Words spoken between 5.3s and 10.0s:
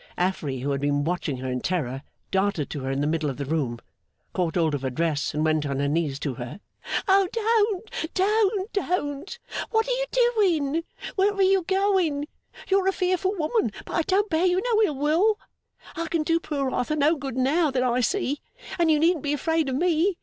and went on her knees to her. 'Don't, don't, don't! What are